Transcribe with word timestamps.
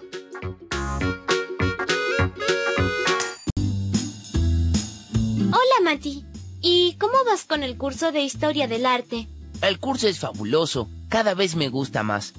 Hola 5.51 5.81
Mati, 5.83 6.23
¿y 6.61 6.95
cómo 6.99 7.13
vas 7.25 7.45
con 7.45 7.63
el 7.63 7.77
curso 7.77 8.11
de 8.11 8.21
Historia 8.21 8.67
del 8.67 8.85
Arte? 8.85 9.27
El 9.61 9.79
curso 9.79 10.07
es 10.07 10.19
fabuloso, 10.19 10.87
cada 11.09 11.33
vez 11.33 11.55
me 11.55 11.69
gusta 11.69 12.03
más. 12.03 12.33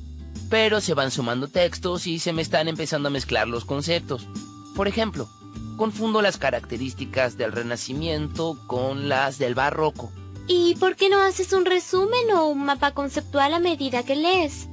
Pero 0.49 0.81
se 0.81 0.95
van 0.95 1.11
sumando 1.11 1.49
textos 1.49 2.07
y 2.07 2.21
se 2.21 2.33
me 2.33 2.43
están 2.43 2.69
empezando 2.69 3.09
a 3.09 3.13
mezclar 3.13 3.49
los 3.49 3.65
conceptos. 3.65 4.29
Por 4.77 4.87
ejemplo, 4.87 5.29
confundo 5.77 6.23
las 6.23 6.39
características 6.39 7.37
del 7.37 7.51
Renacimiento 7.53 8.57
con 8.69 9.09
las 9.09 9.39
del 9.39 9.57
Barroco. 9.57 10.13
¿Y 10.53 10.75
por 10.81 10.97
qué 10.97 11.09
no 11.09 11.21
haces 11.21 11.53
un 11.53 11.65
resumen 11.65 12.33
o 12.33 12.47
un 12.47 12.65
mapa 12.65 12.91
conceptual 12.91 13.55
a 13.55 13.61
medida 13.61 14.03
que 14.03 14.17
lees? 14.17 14.67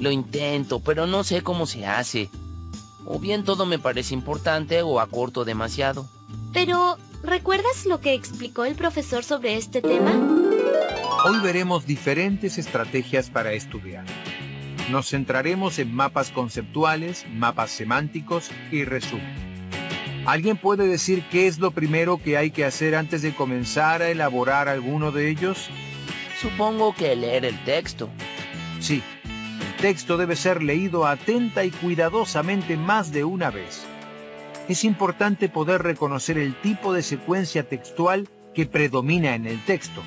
Lo 0.00 0.10
intento, 0.10 0.80
pero 0.80 1.06
no 1.06 1.24
sé 1.24 1.42
cómo 1.42 1.66
se 1.66 1.86
hace. 1.86 2.30
O 3.04 3.18
bien 3.18 3.44
todo 3.44 3.66
me 3.66 3.78
parece 3.78 4.14
importante 4.14 4.82
o 4.82 5.00
acorto 5.00 5.44
demasiado. 5.44 6.06
Pero, 6.52 6.98
¿recuerdas 7.22 7.86
lo 7.86 8.00
que 8.00 8.14
explicó 8.14 8.64
el 8.64 8.74
profesor 8.74 9.24
sobre 9.24 9.56
este 9.56 9.80
tema? 9.82 10.12
Hoy 11.24 11.40
veremos 11.40 11.86
diferentes 11.86 12.58
estrategias 12.58 13.28
para 13.30 13.52
estudiar. 13.52 14.04
Nos 14.90 15.08
centraremos 15.08 15.78
en 15.78 15.94
mapas 15.94 16.30
conceptuales, 16.30 17.26
mapas 17.30 17.70
semánticos 17.70 18.50
y 18.70 18.84
resumen. 18.84 19.48
¿Alguien 20.26 20.56
puede 20.58 20.86
decir 20.86 21.24
qué 21.30 21.46
es 21.46 21.58
lo 21.58 21.70
primero 21.70 22.18
que 22.18 22.36
hay 22.36 22.50
que 22.50 22.64
hacer 22.64 22.94
antes 22.94 23.22
de 23.22 23.34
comenzar 23.34 24.02
a 24.02 24.10
elaborar 24.10 24.68
alguno 24.68 25.10
de 25.10 25.30
ellos? 25.30 25.70
Supongo 26.40 26.94
que 26.94 27.16
leer 27.16 27.44
el 27.44 27.64
texto. 27.64 28.10
Sí, 28.78 29.02
texto 29.78 30.16
debe 30.16 30.36
ser 30.36 30.62
leído 30.62 31.06
atenta 31.06 31.64
y 31.64 31.70
cuidadosamente 31.70 32.76
más 32.76 33.12
de 33.12 33.24
una 33.24 33.50
vez. 33.50 33.84
Es 34.68 34.84
importante 34.84 35.48
poder 35.48 35.82
reconocer 35.82 36.36
el 36.36 36.54
tipo 36.60 36.92
de 36.92 37.02
secuencia 37.02 37.62
textual 37.62 38.28
que 38.54 38.66
predomina 38.66 39.34
en 39.34 39.46
el 39.46 39.64
texto 39.64 40.02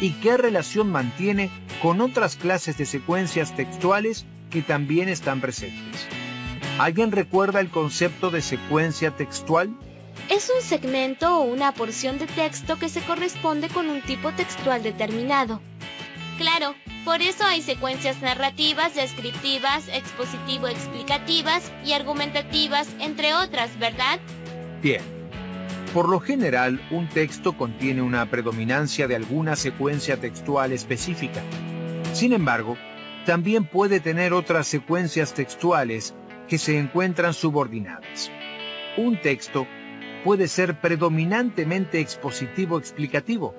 y 0.00 0.10
qué 0.20 0.36
relación 0.36 0.92
mantiene 0.92 1.50
con 1.82 2.00
otras 2.00 2.36
clases 2.36 2.76
de 2.76 2.84
secuencias 2.84 3.56
textuales 3.56 4.26
que 4.50 4.62
también 4.62 5.08
están 5.08 5.40
presentes. 5.40 6.06
¿Alguien 6.78 7.10
recuerda 7.10 7.60
el 7.60 7.70
concepto 7.70 8.30
de 8.30 8.42
secuencia 8.42 9.10
textual? 9.10 9.74
Es 10.28 10.52
un 10.54 10.62
segmento 10.62 11.38
o 11.38 11.42
una 11.42 11.72
porción 11.72 12.18
de 12.18 12.26
texto 12.26 12.78
que 12.78 12.90
se 12.90 13.00
corresponde 13.00 13.68
con 13.68 13.88
un 13.88 14.02
tipo 14.02 14.30
textual 14.32 14.82
determinado. 14.82 15.60
Claro, 16.38 16.74
por 17.04 17.22
eso 17.22 17.44
hay 17.44 17.62
secuencias 17.62 18.20
narrativas, 18.20 18.94
descriptivas, 18.94 19.88
expositivo-explicativas 19.88 21.72
y 21.84 21.92
argumentativas, 21.92 22.88
entre 23.00 23.34
otras, 23.34 23.78
¿verdad? 23.78 24.20
Bien. 24.82 25.00
Por 25.94 26.08
lo 26.10 26.20
general, 26.20 26.80
un 26.90 27.08
texto 27.08 27.56
contiene 27.56 28.02
una 28.02 28.28
predominancia 28.28 29.08
de 29.08 29.16
alguna 29.16 29.56
secuencia 29.56 30.18
textual 30.18 30.72
específica. 30.72 31.42
Sin 32.12 32.34
embargo, 32.34 32.76
también 33.24 33.64
puede 33.64 34.00
tener 34.00 34.34
otras 34.34 34.66
secuencias 34.66 35.32
textuales 35.32 36.14
que 36.48 36.58
se 36.58 36.78
encuentran 36.78 37.32
subordinadas. 37.32 38.30
Un 38.98 39.20
texto 39.20 39.66
puede 40.22 40.48
ser 40.48 40.80
predominantemente 40.80 42.00
expositivo-explicativo, 42.00 43.54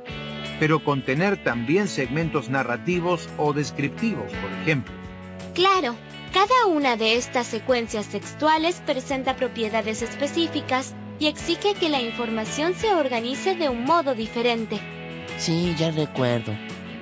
pero 0.60 0.84
contener 0.84 1.44
también 1.44 1.88
segmentos 1.88 2.50
narrativos 2.50 3.30
o 3.38 3.54
descriptivos, 3.54 4.32
por 4.34 4.52
ejemplo. 4.62 4.94
Claro, 5.54 5.96
cada 6.34 6.68
una 6.68 6.98
de 6.98 7.16
estas 7.16 7.48
secuencias 7.48 8.08
textuales 8.08 8.82
presenta 8.86 9.36
propiedades 9.36 10.02
específicas 10.02 10.94
y 11.20 11.28
exige 11.28 11.74
que 11.74 11.90
la 11.90 12.02
información 12.02 12.76
se 12.76 12.94
organice 12.94 13.56
de 13.56 13.70
un 13.70 13.84
modo 13.84 14.14
diferente. 14.14 14.80
Sí, 15.38 15.74
ya 15.78 15.92
recuerdo. 15.92 16.54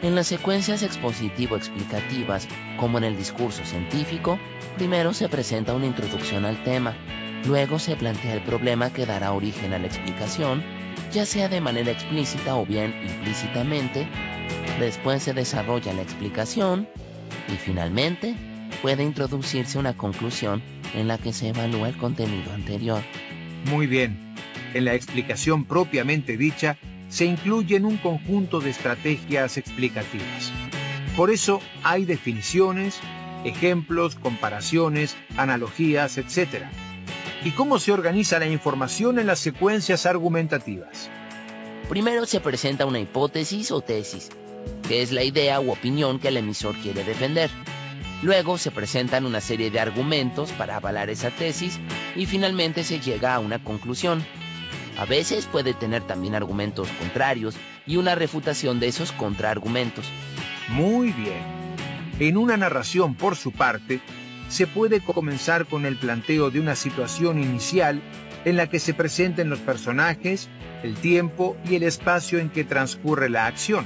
En 0.01 0.13
las 0.13 0.27
secuencias 0.27 0.83
expositivo-explicativas, 0.83 2.47
como 2.77 2.97
en 2.97 3.05
el 3.05 3.17
discurso 3.17 3.65
científico, 3.65 4.39
primero 4.77 5.13
se 5.13 5.29
presenta 5.29 5.73
una 5.73 5.87
introducción 5.87 6.45
al 6.45 6.61
tema, 6.63 6.95
luego 7.47 7.79
se 7.79 7.95
plantea 7.95 8.33
el 8.35 8.41
problema 8.41 8.91
que 8.91 9.05
dará 9.05 9.31
origen 9.31 9.73
a 9.73 9.79
la 9.79 9.87
explicación, 9.87 10.63
ya 11.11 11.25
sea 11.25 11.49
de 11.49 11.61
manera 11.61 11.91
explícita 11.91 12.55
o 12.55 12.65
bien 12.65 12.93
implícitamente, 13.07 14.07
después 14.79 15.23
se 15.23 15.33
desarrolla 15.33 15.93
la 15.93 16.01
explicación 16.01 16.87
y 17.47 17.57
finalmente 17.57 18.35
puede 18.81 19.03
introducirse 19.03 19.77
una 19.79 19.95
conclusión 19.95 20.61
en 20.93 21.07
la 21.07 21.17
que 21.17 21.33
se 21.33 21.49
evalúa 21.49 21.89
el 21.89 21.97
contenido 21.97 22.53
anterior. 22.53 23.01
Muy 23.65 23.87
bien. 23.87 24.35
En 24.73 24.85
la 24.85 24.93
explicación 24.93 25.65
propiamente 25.65 26.37
dicha, 26.37 26.77
se 27.09 27.25
incluyen 27.25 27.85
un 27.85 27.97
conjunto 27.97 28.59
de 28.59 28.71
estrategias 28.71 29.57
explicativas. 29.57 30.51
Por 31.15 31.31
eso 31.31 31.61
hay 31.83 32.03
definiciones, 32.03 32.99
ejemplos, 33.45 34.15
comparaciones, 34.15 35.15
analogías, 35.37 36.17
etc. 36.17 36.65
¿Y 37.45 37.51
cómo 37.51 37.77
se 37.77 37.91
organiza 37.91 38.39
la 38.39 38.47
información 38.47 39.19
en 39.19 39.27
las 39.27 39.37
secuencias 39.37 40.07
argumentativas? 40.07 41.11
Primero 41.87 42.25
se 42.25 42.39
presenta 42.39 42.87
una 42.87 42.99
hipótesis 42.99 43.69
o 43.69 43.81
tesis, 43.81 44.31
que 44.87 45.03
es 45.03 45.11
la 45.11 45.23
idea 45.23 45.59
u 45.59 45.71
opinión 45.71 46.17
que 46.17 46.29
el 46.29 46.37
emisor 46.37 46.75
quiere 46.77 47.03
defender. 47.03 47.51
Luego 48.23 48.57
se 48.57 48.71
presentan 48.71 49.27
una 49.27 49.41
serie 49.41 49.69
de 49.69 49.79
argumentos 49.79 50.51
para 50.53 50.77
avalar 50.77 51.11
esa 51.11 51.29
tesis 51.29 51.79
y 52.15 52.25
finalmente 52.25 52.83
se 52.83 52.99
llega 52.99 53.35
a 53.35 53.39
una 53.39 53.63
conclusión. 53.63 54.25
A 54.97 55.05
veces 55.05 55.45
puede 55.45 55.75
tener 55.75 56.01
también 56.01 56.33
argumentos 56.33 56.87
contrarios 56.97 57.55
y 57.85 57.97
una 57.97 58.15
refutación 58.15 58.79
de 58.79 58.87
esos 58.87 59.11
contraargumentos. 59.11 60.07
Muy 60.69 61.11
bien. 61.11 61.43
En 62.17 62.37
una 62.37 62.57
narración 62.57 63.13
por 63.13 63.35
su 63.35 63.51
parte, 63.51 64.01
se 64.49 64.67
puede 64.67 65.01
comenzar 65.01 65.65
con 65.65 65.85
el 65.85 65.97
planteo 65.97 66.51
de 66.51 66.59
una 66.59 66.75
situación 66.75 67.41
inicial 67.41 68.01
en 68.45 68.57
la 68.57 68.67
que 68.67 68.79
se 68.79 68.93
presenten 68.93 69.49
los 69.49 69.59
personajes, 69.59 70.49
el 70.83 70.95
tiempo 70.95 71.57
y 71.69 71.75
el 71.75 71.83
espacio 71.83 72.39
en 72.39 72.49
que 72.49 72.63
transcurre 72.63 73.29
la 73.29 73.47
acción. 73.47 73.85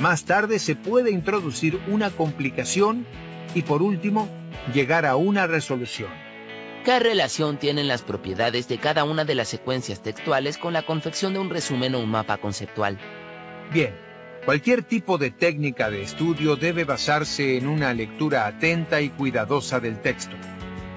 Más 0.00 0.24
tarde 0.24 0.58
se 0.58 0.74
puede 0.74 1.10
introducir 1.10 1.78
una 1.88 2.10
complicación 2.10 3.06
y 3.54 3.62
por 3.62 3.82
último 3.82 4.28
llegar 4.72 5.04
a 5.04 5.16
una 5.16 5.46
resolución. 5.46 6.10
¿Qué 6.84 6.98
relación 6.98 7.58
tienen 7.58 7.86
las 7.86 8.02
propiedades 8.02 8.66
de 8.66 8.78
cada 8.78 9.04
una 9.04 9.24
de 9.24 9.36
las 9.36 9.48
secuencias 9.48 10.02
textuales 10.02 10.58
con 10.58 10.72
la 10.72 10.82
confección 10.82 11.32
de 11.32 11.38
un 11.38 11.50
resumen 11.50 11.94
o 11.94 12.00
un 12.00 12.10
mapa 12.10 12.38
conceptual? 12.38 12.98
Bien, 13.72 13.94
cualquier 14.44 14.82
tipo 14.82 15.18
de 15.18 15.30
técnica 15.30 15.90
de 15.90 16.02
estudio 16.02 16.56
debe 16.56 16.84
basarse 16.84 17.56
en 17.56 17.68
una 17.68 17.94
lectura 17.94 18.46
atenta 18.46 19.00
y 19.00 19.10
cuidadosa 19.10 19.78
del 19.78 20.00
texto. 20.00 20.36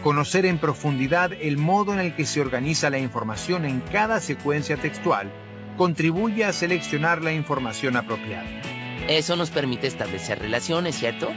Conocer 0.03 0.45
en 0.45 0.57
profundidad 0.57 1.31
el 1.33 1.57
modo 1.57 1.93
en 1.93 1.99
el 1.99 2.15
que 2.15 2.25
se 2.25 2.41
organiza 2.41 2.89
la 2.89 2.99
información 2.99 3.65
en 3.65 3.81
cada 3.81 4.19
secuencia 4.19 4.77
textual 4.77 5.31
contribuye 5.77 6.45
a 6.45 6.53
seleccionar 6.53 7.21
la 7.21 7.33
información 7.33 7.97
apropiada. 7.97 8.45
Eso 9.07 9.35
nos 9.35 9.51
permite 9.51 9.87
establecer 9.87 10.39
relaciones, 10.39 10.95
¿cierto? 10.95 11.29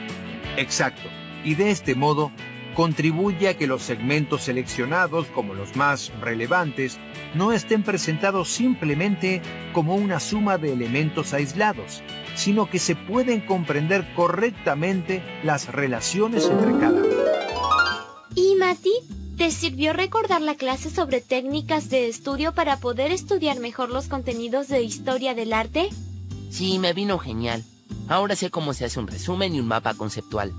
Exacto. 0.57 1.09
Y 1.45 1.55
de 1.55 1.71
este 1.71 1.95
modo 1.95 2.33
contribuye 2.79 3.49
a 3.49 3.57
que 3.57 3.67
los 3.67 3.83
segmentos 3.83 4.45
seleccionados 4.45 5.27
como 5.35 5.53
los 5.53 5.75
más 5.75 6.13
relevantes 6.21 6.97
no 7.35 7.51
estén 7.51 7.83
presentados 7.83 8.51
simplemente 8.51 9.43
como 9.73 9.97
una 9.97 10.21
suma 10.21 10.59
de 10.59 10.75
elementos 10.75 11.35
aislados, 11.35 12.05
sino 12.37 12.71
que 12.71 12.79
se 12.79 12.95
pueden 12.95 13.41
comprender 13.41 14.07
correctamente 14.15 15.25
las 15.43 15.67
relaciones 15.67 16.49
entre 16.49 16.79
cada 16.79 17.03
uno. 17.03 17.17
¿Y 18.37 18.55
Mati? 18.55 18.93
¿Te 19.37 19.51
sirvió 19.51 19.93
recordar 19.93 20.41
la 20.41 20.55
clase 20.55 20.89
sobre 20.89 21.21
técnicas 21.21 21.91
de 21.91 22.09
estudio 22.09 22.55
para 22.55 22.79
poder 22.79 23.11
estudiar 23.11 23.59
mejor 23.59 23.91
los 23.91 24.07
contenidos 24.07 24.69
de 24.69 24.85
historia 24.85 25.35
del 25.35 25.53
arte? 25.53 25.89
Sí, 26.53 26.79
me 26.79 26.93
vino 26.93 27.19
genial. 27.19 27.65
Ahora 28.07 28.37
sé 28.37 28.51
cómo 28.51 28.73
se 28.73 28.85
hace 28.85 29.01
un 29.01 29.09
resumen 29.09 29.53
y 29.57 29.59
un 29.59 29.67
mapa 29.67 29.95
conceptual. 29.95 30.55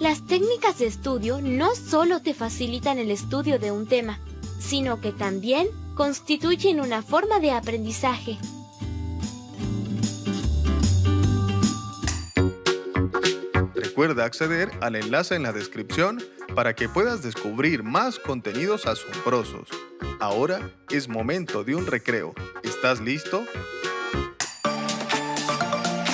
Las 0.00 0.22
técnicas 0.26 0.78
de 0.78 0.86
estudio 0.86 1.42
no 1.42 1.74
solo 1.74 2.22
te 2.22 2.32
facilitan 2.32 2.96
el 2.96 3.10
estudio 3.10 3.58
de 3.58 3.70
un 3.70 3.86
tema, 3.86 4.18
sino 4.58 4.98
que 4.98 5.12
también 5.12 5.68
constituyen 5.94 6.80
una 6.80 7.02
forma 7.02 7.38
de 7.38 7.50
aprendizaje. 7.50 8.38
Recuerda 13.74 14.24
acceder 14.24 14.70
al 14.80 14.96
enlace 14.96 15.34
en 15.34 15.42
la 15.42 15.52
descripción 15.52 16.22
para 16.54 16.74
que 16.74 16.88
puedas 16.88 17.22
descubrir 17.22 17.82
más 17.82 18.18
contenidos 18.18 18.86
asombrosos. 18.86 19.68
Ahora 20.18 20.70
es 20.88 21.08
momento 21.08 21.62
de 21.62 21.74
un 21.74 21.86
recreo. 21.86 22.32
¿Estás 22.62 23.02
listo? 23.02 23.44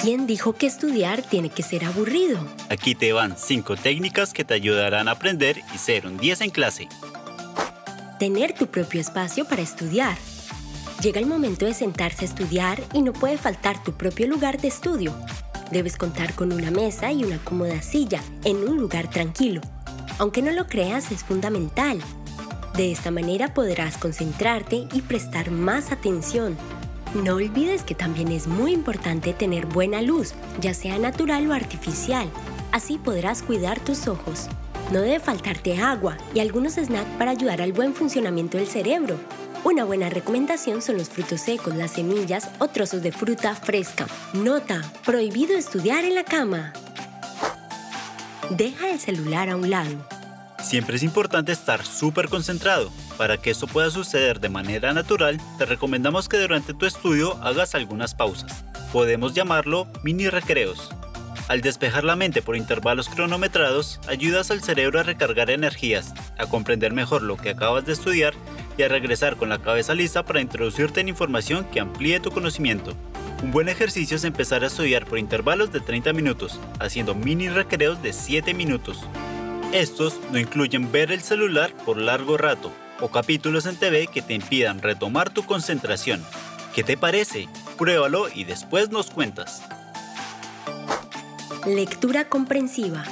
¿Quién 0.06 0.29
dijo 0.29 0.53
que 0.53 0.69
estudiar 0.69 1.20
tiene 1.20 1.49
que 1.49 1.64
ser 1.64 1.85
aburrido? 1.85 2.38
Aquí 2.69 2.94
te 2.94 3.12
van 3.12 3.37
5 3.37 3.75
técnicas 3.75 4.32
que 4.32 4.44
te 4.44 4.55
ayudarán 4.55 5.08
a 5.08 5.11
aprender 5.11 5.64
y 5.75 5.79
ser 5.79 6.06
un 6.06 6.17
10 6.17 6.43
en 6.43 6.50
clase. 6.50 6.88
Tener 8.20 8.53
tu 8.53 8.69
propio 8.69 9.00
espacio 9.00 9.47
para 9.47 9.62
estudiar. 9.62 10.17
Llega 11.03 11.19
el 11.19 11.26
momento 11.26 11.67
de 11.67 11.75
sentarse 11.75 12.25
a 12.25 12.29
estudiar 12.29 12.81
y 12.93 13.03
no 13.03 13.12
puede 13.12 13.37
faltar 13.37 13.82
tu 13.82 13.94
propio 13.94 14.29
lugar 14.29 14.61
de 14.61 14.69
estudio. 14.69 15.12
Debes 15.73 15.97
contar 15.97 16.35
con 16.35 16.53
una 16.53 16.70
mesa 16.70 17.11
y 17.11 17.25
una 17.25 17.38
cómoda 17.38 17.82
silla 17.82 18.23
en 18.44 18.58
un 18.58 18.76
lugar 18.76 19.11
tranquilo. 19.11 19.61
Aunque 20.20 20.41
no 20.41 20.53
lo 20.53 20.69
creas, 20.69 21.11
es 21.11 21.25
fundamental. 21.25 21.99
De 22.76 22.93
esta 22.93 23.11
manera 23.11 23.53
podrás 23.55 23.99
concentrarte 23.99 24.87
y 24.93 25.00
prestar 25.00 25.50
más 25.50 25.91
atención. 25.91 26.56
No 27.14 27.37
olvides 27.37 27.82
que 27.82 27.94
también 27.94 28.29
es 28.29 28.47
muy 28.47 28.73
importante 28.73 29.32
tener 29.32 29.67
buena 29.67 30.03
luz, 30.03 30.35
ya 30.61 30.75
sea 30.75 30.99
natural 30.99 31.49
o 31.50 31.55
artificial. 31.55 32.29
Así 32.73 32.99
podrás 32.99 33.43
cuidar 33.43 33.81
tus 33.81 34.06
ojos. 34.06 34.49
No 34.93 35.00
debe 35.00 35.19
faltarte 35.19 35.79
agua 35.79 36.17
y 36.35 36.41
algunos 36.41 36.75
snacks 36.75 37.08
para 37.19 37.31
ayudar 37.31 37.62
al 37.62 37.73
buen 37.73 37.94
funcionamiento 37.94 38.58
del 38.58 38.67
cerebro. 38.67 39.19
Una 39.64 39.85
buena 39.85 40.08
recomendación 40.08 40.81
son 40.81 40.99
los 40.99 41.08
frutos 41.08 41.41
secos, 41.41 41.75
las 41.75 41.93
semillas 41.93 42.50
o 42.61 42.69
trozos 42.69 43.03
de 43.03 43.11
fruta 43.11 43.55
fresca. 43.55 44.06
Nota, 44.32 44.81
prohibido 45.05 45.56
estudiar 45.56 46.05
en 46.05 46.14
la 46.14 46.23
cama. 46.23 46.73
Deja 48.50 48.91
el 48.91 49.00
celular 49.00 49.50
a 49.50 49.56
un 49.56 49.70
lado. 49.70 50.06
Siempre 50.62 50.97
es 50.97 51.03
importante 51.03 51.50
estar 51.50 51.85
súper 51.85 52.29
concentrado. 52.29 52.93
Para 53.17 53.39
que 53.39 53.51
esto 53.51 53.67
pueda 53.67 53.91
suceder 53.91 54.41
de 54.41 54.51
manera 54.51 54.93
natural, 54.93 55.41
te 55.57 55.65
recomendamos 55.65 56.29
que 56.29 56.39
durante 56.39 56.75
tu 56.75 56.85
estudio 56.85 57.39
hagas 57.43 57.75
algunas 57.75 58.15
pausas. 58.15 58.65
Podemos 58.93 59.33
llamarlo 59.33 59.87
mini 60.03 60.29
recreos. 60.29 60.91
Al 61.49 61.63
despejar 61.63 62.05
la 62.05 62.17
mente 62.17 62.43
por 62.43 62.57
intervalos 62.57 63.09
cronometrados, 63.09 64.01
ayudas 64.09 64.51
al 64.51 64.63
cerebro 64.63 65.01
a 65.01 65.05
recargar 65.05 65.49
energías, 65.49 66.13
a 66.37 66.47
comprender 66.47 66.93
mejor 66.93 67.23
lo 67.23 67.37
que 67.37 67.51
acabas 67.51 67.87
de 67.87 67.93
estudiar 67.93 68.35
y 68.77 68.83
a 68.83 68.89
regresar 68.89 69.37
con 69.37 69.49
la 69.49 69.63
cabeza 69.63 69.95
lista 69.95 70.25
para 70.25 70.41
introducirte 70.41 71.01
en 71.01 71.09
información 71.09 71.65
que 71.65 71.81
amplíe 71.81 72.21
tu 72.21 72.33
conocimiento. 72.33 72.95
Un 73.43 73.51
buen 73.51 73.69
ejercicio 73.69 74.17
es 74.17 74.25
empezar 74.25 74.63
a 74.63 74.67
estudiar 74.67 75.07
por 75.07 75.19
intervalos 75.19 75.73
de 75.73 75.81
30 75.81 76.13
minutos, 76.13 76.61
haciendo 76.81 77.15
mini 77.15 77.49
recreos 77.49 78.03
de 78.03 78.13
7 78.13 78.53
minutos. 78.53 78.99
Estos 79.73 80.21
no 80.33 80.39
incluyen 80.39 80.91
ver 80.93 81.13
el 81.13 81.23
celular 81.23 81.73
por 81.85 81.97
largo 81.97 82.37
rato 82.37 82.73
o 83.00 83.08
capítulos 83.08 83.66
en 83.66 83.76
TV 83.76 84.06
que 84.06 84.22
te 84.22 84.34
impidan 84.34 84.82
retomar 84.82 85.31
tu 85.31 85.44
concentración. 85.44 86.25
¿Qué 86.75 86.84
te 86.84 86.96
parece? 86.96 87.48
Pruébalo 87.78 88.28
y 88.34 88.44
después 88.44 88.90
nos 88.90 89.10
cuentas. 89.10 89.62
Lectura 91.66 92.28
comprensiva. 92.28 93.04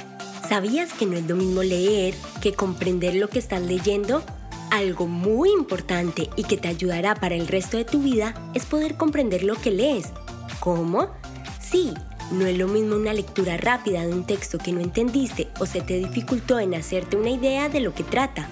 ¿Sabías 0.47 0.93
que 0.93 1.05
no 1.05 1.17
es 1.17 1.27
lo 1.27 1.35
mismo 1.35 1.63
leer 1.63 2.13
que 2.41 2.53
comprender 2.53 3.15
lo 3.15 3.27
que 3.27 3.39
estás 3.39 3.61
leyendo? 3.61 4.23
Algo 4.71 5.07
muy 5.07 5.49
importante 5.49 6.29
y 6.35 6.43
que 6.43 6.57
te 6.57 6.67
ayudará 6.67 7.15
para 7.15 7.35
el 7.35 7.47
resto 7.47 7.77
de 7.77 7.85
tu 7.85 8.01
vida 8.01 8.33
es 8.53 8.65
poder 8.65 8.97
comprender 8.97 9.43
lo 9.43 9.55
que 9.55 9.71
lees. 9.71 10.11
¿Cómo? 10.59 11.09
Sí, 11.59 11.93
no 12.31 12.45
es 12.45 12.57
lo 12.57 12.67
mismo 12.67 12.95
una 12.95 13.13
lectura 13.13 13.57
rápida 13.57 14.05
de 14.05 14.13
un 14.13 14.25
texto 14.25 14.57
que 14.57 14.71
no 14.71 14.81
entendiste 14.81 15.47
o 15.59 15.65
se 15.65 15.81
te 15.81 15.97
dificultó 15.97 16.59
en 16.59 16.75
hacerte 16.75 17.17
una 17.17 17.29
idea 17.29 17.69
de 17.69 17.79
lo 17.79 17.93
que 17.93 18.03
trata. 18.03 18.47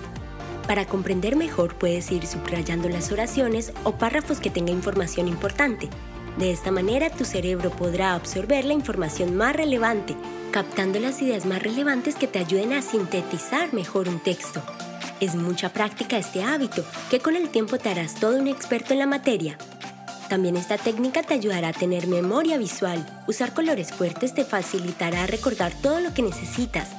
Para 0.68 0.86
comprender 0.86 1.36
mejor 1.36 1.75
puedes 1.75 2.10
ir 2.12 2.25
subrayando 2.25 2.88
las 2.88 3.12
oraciones 3.12 3.74
o 3.83 3.94
párrafos 3.94 4.39
que 4.39 4.50
tenga 4.50 4.71
información 4.71 5.27
importante. 5.27 5.89
De 6.38 6.51
esta 6.51 6.71
manera 6.71 7.10
tu 7.10 7.25
cerebro 7.25 7.69
podrá 7.69 8.15
absorber 8.15 8.65
la 8.65 8.74
información 8.74 9.36
más 9.36 9.56
relevante, 9.56 10.15
captando 10.51 11.00
las 11.00 11.21
ideas 11.21 11.45
más 11.45 11.62
relevantes 11.62 12.15
que 12.15 12.27
te 12.27 12.39
ayuden 12.39 12.74
a 12.74 12.81
sintetizar 12.81 13.74
mejor 13.74 14.07
un 14.07 14.19
texto. 14.19 14.63
Es 15.19 15.36
mucha 15.36 15.69
práctica 15.69 16.18
este 16.18 16.44
hábito, 16.44 16.83
que 17.12 17.19
con 17.19 17.36
el 17.36 17.50
tiempo 17.50 17.77
te 17.77 17.89
harás 17.89 18.16
todo 18.16 18.38
un 18.38 18.48
experto 18.48 18.94
en 18.94 19.00
la 19.00 19.06
materia. 19.06 19.57
También 20.30 20.57
esta 20.57 20.77
técnica 20.77 21.21
te 21.21 21.36
ayudará 21.36 21.68
a 21.68 21.74
tener 21.74 22.07
memoria 22.07 22.57
visual. 22.57 23.06
Usar 23.27 23.54
colores 23.54 23.92
fuertes 23.92 24.33
te 24.33 24.45
facilitará 24.45 25.27
recordar 25.27 25.71
todo 25.81 26.00
lo 26.00 26.13
que 26.13 26.24
necesitas. 26.24 26.89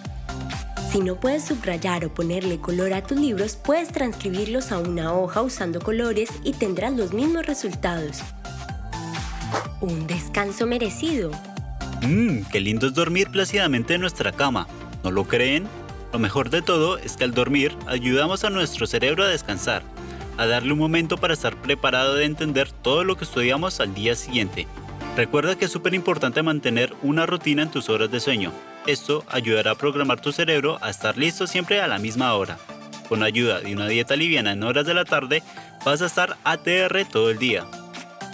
Si 0.95 1.01
no 1.01 1.17
puedes 1.17 1.43
subrayar 1.43 2.05
o 2.05 2.15
ponerle 2.15 2.61
color 2.61 2.93
a 2.93 3.03
tus 3.03 3.19
libros, 3.19 3.57
puedes 3.57 3.89
transcribirlos 3.89 4.71
a 4.71 4.79
una 4.79 5.13
hoja 5.13 5.43
usando 5.43 5.81
colores 5.81 6.31
y 6.45 6.53
tendrás 6.53 6.93
los 6.93 7.13
mismos 7.13 7.45
resultados. 7.47 8.21
Un 9.81 10.07
descanso 10.07 10.69
merecido. 10.69 11.33
Mmm, 12.01 12.43
qué 12.45 12.61
lindo 12.61 12.87
es 12.87 12.95
dormir 12.95 13.29
plácidamente 13.29 13.95
en 13.95 14.03
nuestra 14.03 14.31
cama. 14.31 14.69
¿No 15.03 15.11
lo 15.11 15.25
creen? 15.25 15.67
Lo 16.13 16.21
mejor 16.21 16.49
de 16.49 16.63
todo 16.63 16.97
es 16.99 17.17
que 17.17 17.25
al 17.25 17.35
dormir 17.35 17.77
ayudamos 17.89 18.45
a 18.45 18.51
nuestro 18.51 18.87
cerebro 18.87 19.25
a 19.25 19.29
descansar, 19.29 19.83
a 20.37 20.47
darle 20.47 20.75
un 20.75 20.79
momento 20.79 21.17
para 21.17 21.35
estar 21.35 21.61
preparado 21.61 22.15
de 22.15 22.25
entender 22.25 22.71
todo 22.71 23.03
lo 23.03 23.17
que 23.17 23.25
estudiamos 23.25 23.81
al 23.81 23.95
día 23.95 24.15
siguiente. 24.15 24.69
Recuerda 25.17 25.59
que 25.59 25.65
es 25.65 25.73
súper 25.73 25.93
importante 25.93 26.45
mantener 26.45 26.95
una 27.03 27.27
rutina 27.27 27.65
en 27.65 27.73
tus 27.73 27.89
horas 27.89 28.13
de 28.13 28.21
sueño. 28.21 28.53
Esto 28.87 29.25
ayudará 29.29 29.73
a 29.73 29.75
programar 29.77 30.21
tu 30.21 30.33
cerebro 30.33 30.79
a 30.83 30.91
estar 30.91 31.17
listo 31.17 31.47
siempre 31.47 31.81
a 31.81 31.89
la 31.89 31.99
misma 31.99 32.35
hora. 32.35 32.59
Con 33.09 33.23
ayuda 33.23 33.61
de 33.61 33.73
una 33.73 33.89
dieta 33.89 34.15
liviana 34.17 34.53
en 34.53 34.63
horas 34.63 34.85
de 34.85 34.95
la 34.95 35.05
tarde, 35.05 35.43
vas 35.85 36.03
a 36.03 36.07
estar 36.07 36.37
ATR 36.45 37.05
todo 37.11 37.31
el 37.31 37.39
día. 37.39 37.65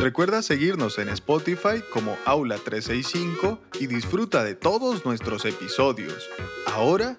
Recuerda 0.00 0.40
seguirnos 0.40 0.98
en 0.98 1.10
Spotify 1.10 1.82
como 1.92 2.16
Aula 2.24 2.56
365 2.56 3.60
y 3.78 3.88
disfruta 3.88 4.42
de 4.42 4.54
todos 4.54 5.04
nuestros 5.04 5.44
episodios. 5.44 6.30
Ahora, 6.66 7.18